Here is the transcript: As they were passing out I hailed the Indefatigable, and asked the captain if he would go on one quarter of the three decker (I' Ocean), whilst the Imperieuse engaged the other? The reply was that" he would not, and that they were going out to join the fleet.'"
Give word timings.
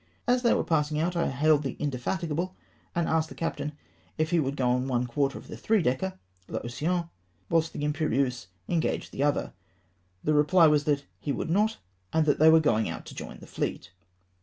As 0.27 0.41
they 0.41 0.55
were 0.55 0.63
passing 0.63 0.99
out 0.99 1.15
I 1.15 1.29
hailed 1.29 1.61
the 1.61 1.75
Indefatigable, 1.77 2.55
and 2.95 3.07
asked 3.07 3.29
the 3.29 3.35
captain 3.35 3.73
if 4.17 4.31
he 4.31 4.39
would 4.39 4.55
go 4.57 4.67
on 4.71 4.87
one 4.87 5.05
quarter 5.05 5.37
of 5.37 5.47
the 5.47 5.55
three 5.55 5.83
decker 5.83 6.17
(I' 6.51 6.57
Ocean), 6.57 7.07
whilst 7.51 7.71
the 7.71 7.85
Imperieuse 7.85 8.47
engaged 8.67 9.11
the 9.11 9.21
other? 9.21 9.53
The 10.23 10.33
reply 10.33 10.65
was 10.65 10.85
that" 10.85 11.03
he 11.21 11.31
would 11.31 11.51
not, 11.51 11.77
and 12.11 12.25
that 12.25 12.39
they 12.39 12.49
were 12.49 12.59
going 12.59 12.89
out 12.89 13.05
to 13.05 13.13
join 13.13 13.37
the 13.41 13.45
fleet.'" 13.45 13.91